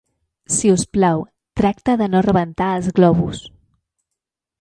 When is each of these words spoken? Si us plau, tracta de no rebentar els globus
Si 0.53 0.69
us 0.75 0.85
plau, 0.95 1.19
tracta 1.61 1.95
de 2.01 2.07
no 2.13 2.21
rebentar 2.29 2.71
els 2.79 2.89
globus 3.01 3.43